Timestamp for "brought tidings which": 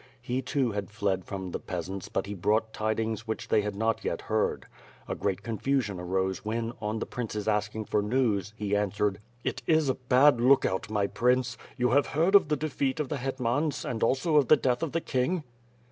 2.33-3.49